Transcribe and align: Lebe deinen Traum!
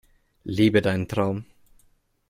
Lebe 0.45 0.81
deinen 0.81 1.07
Traum! 1.07 1.45